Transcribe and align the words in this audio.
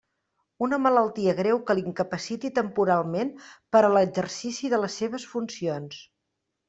Una 0.67 0.77
malaltia 0.85 1.35
greu 1.39 1.59
que 1.67 1.75
l'incapaciti 1.79 2.51
temporalment 2.55 3.29
per 3.77 3.83
a 3.85 3.93
l'exercici 3.97 4.73
de 4.75 4.81
les 4.85 5.01
seves 5.03 5.27
funcions. 5.35 6.01